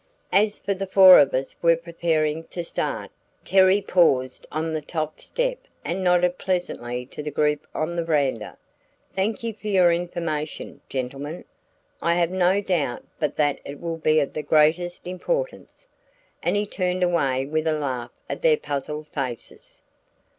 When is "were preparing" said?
1.61-2.45